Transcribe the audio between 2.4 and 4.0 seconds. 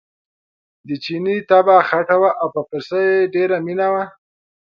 او په پسه یې ډېره مینه